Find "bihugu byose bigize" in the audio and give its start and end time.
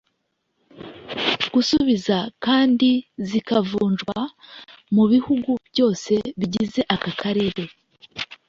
5.11-6.81